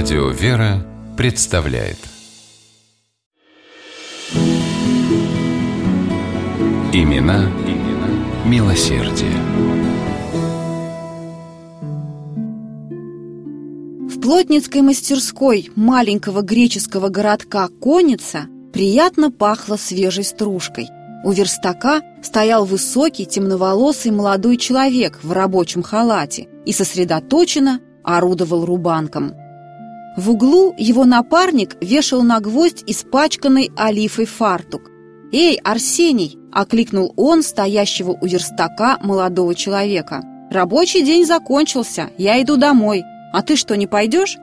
Радио 0.00 0.28
«Вера» 0.28 0.86
представляет 1.16 1.96
Имена, 6.92 7.46
имена 7.66 8.08
милосердие. 8.46 9.32
В 14.08 14.20
плотницкой 14.20 14.82
мастерской 14.82 15.68
маленького 15.74 16.42
греческого 16.42 17.08
городка 17.08 17.68
Конница 17.80 18.46
приятно 18.72 19.32
пахло 19.32 19.74
свежей 19.74 20.22
стружкой. 20.22 20.86
У 21.24 21.32
верстака 21.32 22.02
стоял 22.22 22.64
высокий, 22.64 23.26
темноволосый 23.26 24.12
молодой 24.12 24.58
человек 24.58 25.18
в 25.24 25.32
рабочем 25.32 25.82
халате 25.82 26.46
и 26.64 26.72
сосредоточенно 26.72 27.80
орудовал 28.04 28.64
рубанком. 28.64 29.34
В 30.18 30.30
углу 30.30 30.74
его 30.76 31.04
напарник 31.04 31.76
вешал 31.80 32.22
на 32.22 32.40
гвоздь 32.40 32.82
испачканный 32.88 33.70
олифой 33.76 34.24
фартук. 34.24 34.90
«Эй, 35.30 35.60
Арсений!»– 35.62 36.36
окликнул 36.52 37.14
он 37.16 37.44
стоящего 37.44 38.18
у 38.20 38.26
верстака 38.26 38.98
молодого 39.00 39.54
человека. 39.54 40.24
«Рабочий 40.50 41.04
день 41.04 41.24
закончился, 41.24 42.10
я 42.18 42.42
иду 42.42 42.56
домой. 42.56 43.04
А 43.32 43.42
ты 43.42 43.54
что, 43.54 43.76
не 43.76 43.86
пойдешь?» 43.86 44.36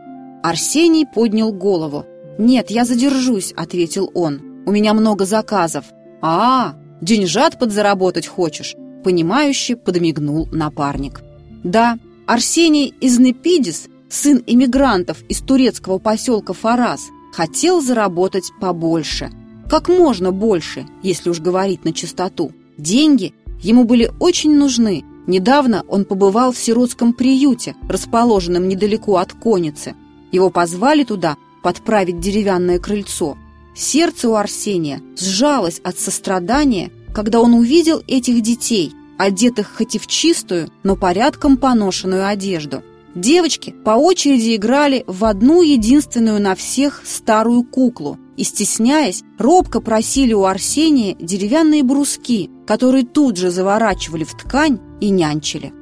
Арсений 0.43 1.05
поднял 1.05 1.51
голову. 1.51 2.05
«Нет, 2.37 2.71
я 2.71 2.85
задержусь»,– 2.85 3.53
ответил 3.57 4.09
он. 4.13 4.63
«У 4.65 4.71
меня 4.71 4.93
много 4.93 5.25
заказов». 5.25 5.83
«А, 6.21 6.75
деньжат 7.01 7.59
подзаработать 7.59 8.27
хочешь?»– 8.27 8.77
понимающе 9.03 9.75
подмигнул 9.75 10.47
напарник. 10.53 11.21
«Да, 11.65 11.97
Арсений 12.27 12.93
из 13.01 13.19
Непидис, 13.19 13.89
сын 14.15 14.41
иммигрантов 14.47 15.21
из 15.29 15.41
турецкого 15.41 15.99
поселка 15.99 16.53
Фарас, 16.53 17.09
хотел 17.33 17.81
заработать 17.81 18.51
побольше. 18.61 19.31
Как 19.69 19.89
можно 19.89 20.31
больше, 20.31 20.85
если 21.03 21.29
уж 21.29 21.39
говорить 21.39 21.85
на 21.85 21.91
чистоту. 21.91 22.51
Деньги 22.77 23.33
ему 23.61 23.83
были 23.83 24.11
очень 24.19 24.55
нужны. 24.57 25.03
Недавно 25.27 25.83
он 25.87 26.05
побывал 26.05 26.51
в 26.51 26.57
сиротском 26.57 27.13
приюте, 27.13 27.75
расположенном 27.89 28.67
недалеко 28.67 29.17
от 29.17 29.33
Коницы. 29.33 29.95
Его 30.31 30.49
позвали 30.49 31.03
туда 31.03 31.35
подправить 31.63 32.19
деревянное 32.19 32.79
крыльцо. 32.79 33.37
Сердце 33.75 34.29
у 34.29 34.35
Арсения 34.35 35.01
сжалось 35.17 35.81
от 35.83 35.97
сострадания, 35.97 36.91
когда 37.13 37.41
он 37.41 37.53
увидел 37.53 38.01
этих 38.07 38.41
детей– 38.41 38.93
одетых 39.17 39.71
хоть 39.77 39.95
и 39.95 39.99
в 39.99 40.07
чистую, 40.07 40.69
но 40.83 40.95
порядком 40.95 41.57
поношенную 41.57 42.27
одежду. 42.27 42.83
Девочки 43.15 43.73
по 43.85 43.91
очереди 43.91 44.57
играли 44.57 45.05
в 45.07 45.23
одну 45.23 45.61
единственную 45.61 46.41
на 46.41 46.53
всех 46.53 47.01
старую 47.05 47.63
куклу 47.63 48.19
и, 48.35 48.43
стесняясь, 48.43 49.23
робко 49.39 49.79
просили 49.79 50.33
у 50.33 50.43
Арсения 50.43 51.15
деревянные 51.17 51.83
бруски, 51.83 52.49
которые 52.67 53.05
тут 53.05 53.37
же 53.37 53.51
заворачивали 53.51 54.25
в 54.25 54.33
ткань 54.33 54.79
и 54.99 55.09
нянчили. 55.09 55.73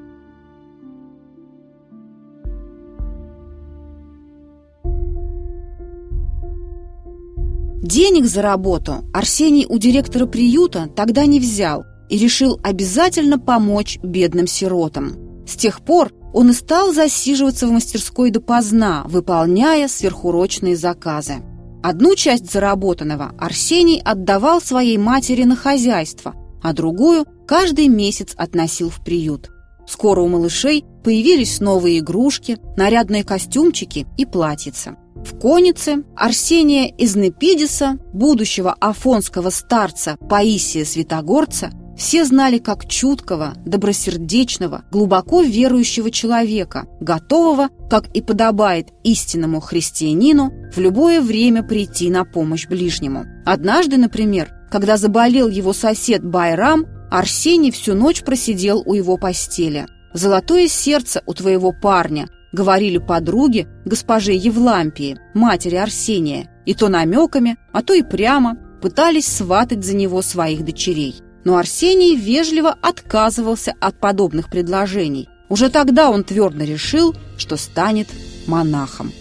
Денег 7.81 8.25
за 8.25 8.43
работу 8.43 9.05
Арсений 9.11 9.65
у 9.67 9.79
директора 9.79 10.27
приюта 10.27 10.87
тогда 10.95 11.25
не 11.25 11.39
взял, 11.39 11.83
и 12.09 12.17
решил 12.17 12.59
обязательно 12.63 13.39
помочь 13.39 13.97
бедным 14.03 14.45
сиротам. 14.45 15.22
С 15.45 15.55
тех 15.55 15.81
пор 15.81 16.11
он 16.33 16.49
и 16.49 16.53
стал 16.53 16.93
засиживаться 16.93 17.67
в 17.67 17.71
мастерской 17.71 18.31
допоздна, 18.31 19.03
выполняя 19.05 19.87
сверхурочные 19.87 20.75
заказы. 20.75 21.35
Одну 21.83 22.15
часть 22.15 22.51
заработанного 22.51 23.33
Арсений 23.37 24.01
отдавал 24.01 24.61
своей 24.61 24.97
матери 24.97 25.43
на 25.43 25.55
хозяйство, 25.55 26.33
а 26.61 26.73
другую 26.73 27.25
каждый 27.45 27.89
месяц 27.89 28.33
относил 28.37 28.89
в 28.89 29.03
приют. 29.03 29.49
Скоро 29.85 30.21
у 30.21 30.29
малышей 30.29 30.85
появились 31.03 31.59
новые 31.59 31.99
игрушки, 31.99 32.57
нарядные 32.77 33.25
костюмчики 33.25 34.07
и 34.17 34.25
платьица. 34.25 34.95
В 35.15 35.37
коннице 35.39 36.03
Арсения 36.15 36.87
из 36.87 37.15
Непидиса, 37.15 37.97
будущего 38.13 38.73
афонского 38.79 39.49
старца 39.49 40.17
Паисия 40.29 40.85
Святогорца, 40.85 41.71
все 41.97 42.25
знали 42.25 42.57
как 42.57 42.87
чуткого, 42.87 43.53
добросердечного, 43.65 44.83
глубоко 44.91 45.41
верующего 45.41 46.09
человека, 46.09 46.87
готового, 46.99 47.69
как 47.89 48.07
и 48.15 48.21
подобает 48.21 48.89
истинному 49.03 49.59
христианину, 49.59 50.51
в 50.73 50.79
любое 50.79 51.21
время 51.21 51.63
прийти 51.63 52.09
на 52.09 52.25
помощь 52.25 52.67
ближнему. 52.67 53.25
Однажды, 53.45 53.97
например, 53.97 54.51
когда 54.71 54.97
заболел 54.97 55.47
его 55.49 55.73
сосед 55.73 56.23
Байрам, 56.23 56.85
Арсений 57.11 57.71
всю 57.71 57.93
ночь 57.93 58.23
просидел 58.23 58.81
у 58.85 58.95
его 58.95 59.17
постели. 59.17 59.85
«Золотое 60.13 60.67
сердце 60.67 61.21
у 61.27 61.33
твоего 61.33 61.71
парня»,— 61.71 62.27
говорили 62.53 62.97
подруги 62.97 63.67
госпоже 63.85 64.33
Евлампии, 64.33 65.19
матери 65.35 65.75
Арсения, 65.75 66.49
и 66.65 66.73
то 66.73 66.87
намеками, 66.87 67.57
а 67.71 67.83
то 67.83 67.93
и 67.93 68.01
прямо 68.01 68.57
пытались 68.81 69.27
сватать 69.27 69.83
за 69.83 69.95
него 69.95 70.21
своих 70.23 70.65
дочерей 70.65 71.22
но 71.43 71.57
Арсений 71.57 72.15
вежливо 72.15 72.75
отказывался 72.81 73.73
от 73.79 73.99
подобных 73.99 74.49
предложений. 74.49 75.29
Уже 75.49 75.69
тогда 75.69 76.09
он 76.09 76.23
твердо 76.23 76.63
решил, 76.63 77.15
что 77.37 77.57
станет 77.57 78.07
монахом. 78.47 79.11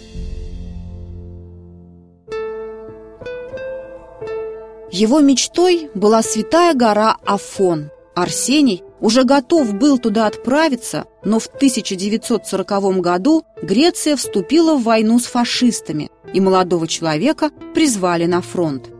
Его 4.91 5.21
мечтой 5.21 5.91
была 5.94 6.22
святая 6.22 6.75
гора 6.75 7.16
Афон. 7.25 7.91
Арсений 8.15 8.83
уже 9.00 9.25
готов 9.25 9.72
был 9.75 9.99
туда 9.99 10.27
отправиться, 10.27 11.06
но 11.25 11.39
в 11.39 11.47
1940 11.47 13.00
году 13.00 13.43
Греция 13.62 14.16
вступила 14.16 14.77
в 14.77 14.83
войну 14.83 15.19
с 15.19 15.25
фашистами, 15.25 16.10
и 16.34 16.41
молодого 16.41 16.87
человека 16.87 17.50
призвали 17.75 18.27
на 18.27 18.43
фронт. 18.43 18.91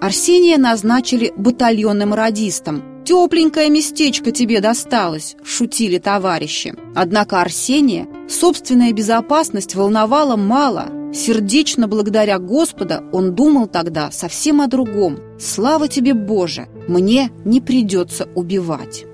Арсения 0.00 0.58
назначили 0.58 1.32
батальонным 1.36 2.12
радистом. 2.12 2.82
«Тепленькое 3.04 3.70
местечко 3.70 4.30
тебе 4.30 4.60
досталось»,– 4.60 5.36
шутили 5.44 5.98
товарищи. 5.98 6.74
Однако 6.94 7.40
Арсения 7.40 8.06
собственная 8.28 8.92
безопасность 8.92 9.74
волновала 9.74 10.36
мало. 10.36 10.86
Сердечно 11.14 11.88
благодаря 11.88 12.38
Господа 12.38 13.04
он 13.12 13.34
думал 13.34 13.68
тогда 13.68 14.10
совсем 14.10 14.60
о 14.60 14.66
другом. 14.66 15.18
«Слава 15.38 15.88
тебе, 15.88 16.14
Боже! 16.14 16.68
Мне 16.88 17.30
не 17.44 17.60
придется 17.60 18.28
убивать». 18.34 19.04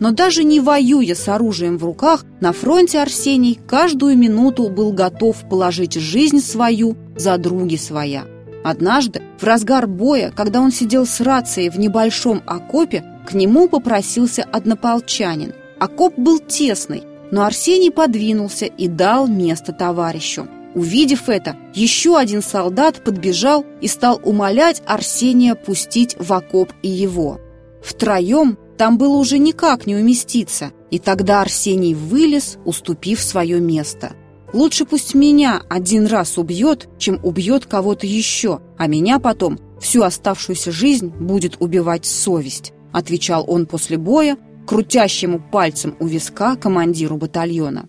Но 0.00 0.10
даже 0.10 0.42
не 0.42 0.58
воюя 0.58 1.14
с 1.14 1.28
оружием 1.28 1.78
в 1.78 1.84
руках, 1.84 2.24
на 2.40 2.52
фронте 2.52 2.98
Арсений 2.98 3.58
каждую 3.68 4.18
минуту 4.18 4.68
был 4.68 4.92
готов 4.92 5.48
положить 5.48 5.94
жизнь 5.94 6.40
свою 6.40 6.96
за 7.16 7.38
други 7.38 7.76
своя. 7.76 8.24
Однажды, 8.64 9.20
в 9.38 9.44
разгар 9.44 9.86
боя, 9.86 10.32
когда 10.34 10.60
он 10.62 10.72
сидел 10.72 11.04
с 11.04 11.20
рацией 11.20 11.68
в 11.68 11.78
небольшом 11.78 12.42
окопе, 12.46 13.04
к 13.26 13.34
нему 13.34 13.68
попросился 13.68 14.42
однополчанин. 14.42 15.52
Окоп 15.78 16.18
был 16.18 16.38
тесный, 16.38 17.02
но 17.30 17.44
Арсений 17.44 17.90
подвинулся 17.90 18.64
и 18.64 18.88
дал 18.88 19.28
место 19.28 19.72
товарищу. 19.72 20.48
Увидев 20.74 21.28
это, 21.28 21.56
еще 21.74 22.16
один 22.16 22.42
солдат 22.42 23.04
подбежал 23.04 23.66
и 23.82 23.86
стал 23.86 24.18
умолять 24.24 24.82
Арсения 24.86 25.54
пустить 25.54 26.16
в 26.18 26.32
окоп 26.32 26.72
и 26.82 26.88
его. 26.88 27.40
Втроем 27.82 28.58
там 28.78 28.96
было 28.96 29.18
уже 29.18 29.36
никак 29.36 29.86
не 29.86 29.94
уместиться, 29.94 30.72
и 30.90 30.98
тогда 30.98 31.42
Арсений 31.42 31.92
вылез, 31.92 32.56
уступив 32.64 33.20
свое 33.20 33.60
место– 33.60 34.12
Лучше 34.54 34.84
пусть 34.84 35.16
меня 35.16 35.62
один 35.68 36.06
раз 36.06 36.38
убьет, 36.38 36.88
чем 36.96 37.18
убьет 37.24 37.66
кого-то 37.66 38.06
еще, 38.06 38.60
а 38.78 38.86
меня 38.86 39.18
потом 39.18 39.58
всю 39.80 40.02
оставшуюся 40.02 40.70
жизнь 40.70 41.08
будет 41.08 41.56
убивать 41.58 42.06
совесть», 42.06 42.72
отвечал 42.92 43.44
он 43.48 43.66
после 43.66 43.98
боя, 43.98 44.38
крутящему 44.64 45.40
пальцем 45.40 45.96
у 45.98 46.06
виска 46.06 46.54
командиру 46.54 47.16
батальона. 47.16 47.88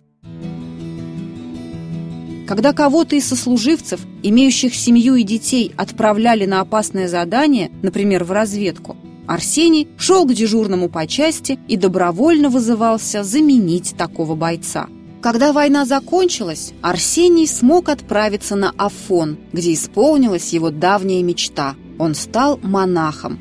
Когда 2.48 2.74
кого-то 2.74 3.16
из 3.16 3.28
сослуживцев, 3.28 4.00
имеющих 4.24 4.74
семью 4.74 5.14
и 5.16 5.24
детей, 5.24 5.72
отправляли 5.78 6.48
на 6.48 6.62
опасное 6.62 7.08
задание, 7.08 7.70
например, 7.84 8.24
в 8.24 8.32
разведку, 8.32 8.98
Арсений 9.28 9.88
шел 10.00 10.26
к 10.26 10.34
дежурному 10.34 10.90
по 10.90 11.06
части 11.06 11.60
и 11.68 11.78
добровольно 11.78 12.50
вызывался 12.50 13.24
заменить 13.24 13.94
такого 13.96 14.34
бойца– 14.34 14.88
когда 15.26 15.54
война 15.54 15.86
закончилась, 15.86 16.72
Арсений 16.84 17.48
смог 17.48 17.90
отправиться 17.90 18.56
на 18.56 18.72
Афон, 18.78 19.40
где 19.54 19.74
исполнилась 19.74 20.54
его 20.54 20.70
давняя 20.70 21.24
мечта. 21.24 21.74
Он 21.98 22.14
стал 22.14 22.60
монахом. 22.62 23.40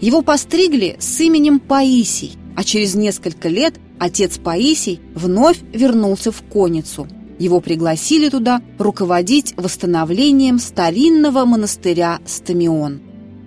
Его 0.00 0.22
постригли 0.22 0.96
с 0.98 1.20
именем 1.20 1.60
Паисий, 1.60 2.38
а 2.56 2.64
через 2.64 2.94
несколько 2.94 3.50
лет 3.50 3.74
отец 3.98 4.38
Паисий 4.38 5.02
вновь 5.14 5.58
вернулся 5.74 6.32
в 6.32 6.40
Конницу. 6.42 7.06
Его 7.38 7.60
пригласили 7.60 8.30
туда 8.30 8.62
руководить 8.78 9.52
восстановлением 9.58 10.58
старинного 10.58 11.44
монастыря 11.44 12.20
Стамион. 12.24 13.02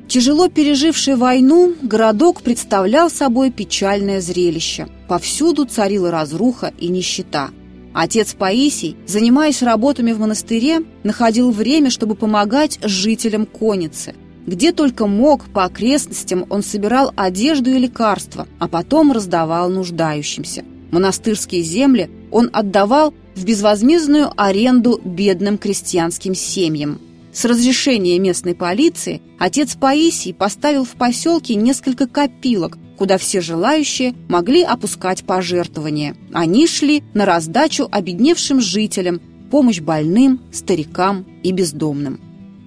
Тяжело 0.08 0.48
переживший 0.48 1.16
войну, 1.16 1.74
городок 1.82 2.44
представлял 2.44 3.10
собой 3.10 3.50
печальное 3.50 4.22
зрелище. 4.22 4.88
Повсюду 5.08 5.66
царила 5.66 6.12
разруха 6.12 6.72
и 6.78 6.90
нищета. 6.90 7.50
Отец 7.94 8.34
Паисий, 8.34 8.96
занимаясь 9.06 9.62
работами 9.62 10.12
в 10.12 10.20
монастыре, 10.20 10.82
находил 11.04 11.52
время, 11.52 11.90
чтобы 11.90 12.16
помогать 12.16 12.80
жителям 12.82 13.46
Коницы. 13.46 14.16
Где 14.46 14.72
только 14.72 15.06
мог, 15.06 15.46
по 15.46 15.66
окрестностям 15.66 16.46
он 16.50 16.64
собирал 16.64 17.12
одежду 17.16 17.70
и 17.72 17.80
лекарства, 17.80 18.48
а 18.58 18.68
потом 18.68 19.12
раздавал 19.12 19.70
нуждающимся. 19.70 20.64
Монастырские 20.92 21.62
земли 21.62 22.10
он 22.32 22.50
отдавал 22.52 23.14
в 23.36 23.46
безвозмездную 23.46 24.32
аренду 24.36 25.00
бедным 25.04 25.58
крестьянским 25.58 26.34
семьям. 26.34 27.00
С 27.32 27.46
разрешения 27.46 28.18
местной 28.18 28.56
полиции 28.56 29.22
отец 29.38 29.76
Паисий 29.76 30.34
поставил 30.34 30.84
в 30.84 30.92
поселке 30.92 31.56
несколько 31.56 32.08
копилок, 32.08 32.78
куда 32.98 33.18
все 33.18 33.40
желающие 33.40 34.14
могли 34.28 34.64
опускать 34.64 35.24
пожертвования. 35.24 36.16
Они 36.34 36.68
шли 36.68 37.04
на 37.14 37.26
раздачу 37.26 37.88
обедневшим 37.92 38.60
жителям, 38.60 39.22
помощь 39.52 39.80
больным, 39.80 40.42
старикам 40.52 41.26
и 41.44 41.52
бездомным. 41.52 42.20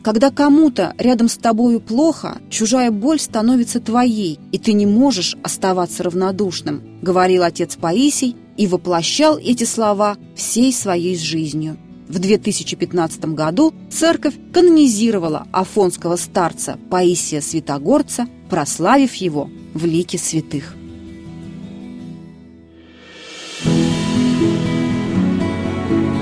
Когда 0.02 0.30
кому-то 0.30 0.94
рядом 0.98 1.28
с 1.28 1.36
тобою 1.36 1.80
плохо, 1.80 2.38
чужая 2.50 2.90
боль 2.90 3.20
становится 3.20 3.78
твоей, 3.78 4.40
и 4.50 4.58
ты 4.58 4.72
не 4.72 4.84
можешь 4.84 5.36
оставаться 5.44 6.02
равнодушным, 6.02 7.00
говорил 7.02 7.44
отец 7.44 7.76
Паисий 7.76 8.36
и 8.56 8.66
воплощал 8.66 9.38
эти 9.38 9.62
слова 9.64 10.16
всей 10.34 10.72
своей 10.72 11.16
жизнью. 11.16 11.76
В 12.12 12.18
2015 12.18 13.24
году 13.34 13.72
церковь 13.90 14.34
канонизировала 14.52 15.46
афонского 15.50 16.16
старца 16.16 16.78
Паисия 16.90 17.40
Святогорца, 17.40 18.28
прославив 18.50 19.14
его 19.14 19.48
в 19.72 19.86
лике 19.86 20.18
святых. 20.18 20.74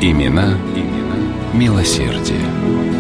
Имена, 0.01 0.57
имена 0.77 1.17
милосердие. 1.55 3.00